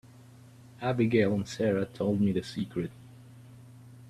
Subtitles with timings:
[0.81, 2.89] Abigail and Sara told me the secret.